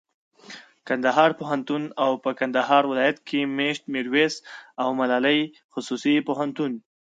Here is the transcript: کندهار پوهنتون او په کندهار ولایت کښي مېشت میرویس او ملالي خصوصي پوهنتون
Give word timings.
کندهار 0.87 1.31
پوهنتون 1.39 1.83
او 2.03 2.11
په 2.23 2.29
کندهار 2.39 2.83
ولایت 2.91 3.17
کښي 3.27 3.41
مېشت 3.57 3.83
میرویس 3.93 4.33
او 4.81 4.87
ملالي 4.99 5.39
خصوصي 5.73 6.13
پوهنتون 6.27 6.71